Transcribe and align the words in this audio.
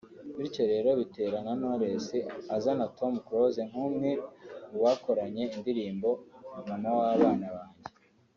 bityo 0.37 0.63
rero 0.73 0.89
bituma 0.99 1.37
na 1.45 1.53
Knowless 1.59 2.07
azana 2.55 2.85
Tom 2.97 3.13
Close 3.27 3.61
nk’umwe 3.69 4.09
mubakoranye 4.71 5.43
indirimbo 5.55 6.09
“Mama 6.69 6.89
w’Abana 6.97 7.47
banjye” 7.55 7.89